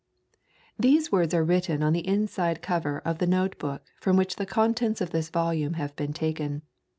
—J 0.81 0.97
tee 0.97 1.09
words 1.11 1.31
are 1.35 1.43
written 1.43 1.83
on 1.83 1.93
the 1.93 2.07
inside 2.07 2.63
cover 2.63 3.03
of 3.05 3.19
the 3.19 3.27
notebook 3.27 3.83
from 3.99 4.17
which 4.17 4.37
the 4.37 4.47
con 4.47 4.73
tents 4.73 4.99
of 4.99 5.11
this 5.11 5.29
volume 5.29 5.73
have 5.73 5.95
been 5.95 6.11
taken. 6.11 6.63